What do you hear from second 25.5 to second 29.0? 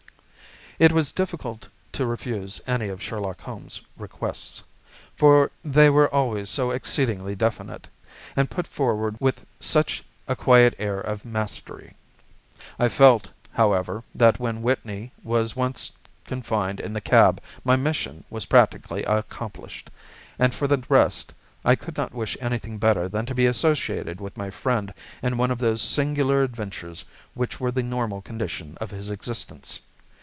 of those singular adventures which were the normal condition of